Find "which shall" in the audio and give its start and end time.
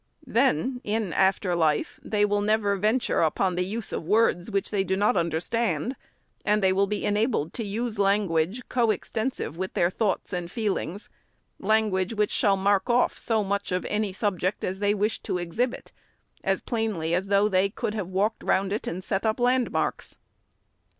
12.15-12.57